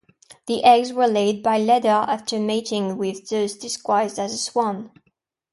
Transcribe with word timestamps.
The 0.47 0.63
eggs 0.63 0.91
were 0.91 1.05
laid 1.05 1.43
by 1.43 1.59
Leda 1.59 1.87
after 1.89 2.39
mating 2.39 2.97
with 2.97 3.27
Zeus 3.27 3.55
disguised 3.55 4.17
as 4.17 4.33
a 4.33 4.37
swan. 4.39 4.89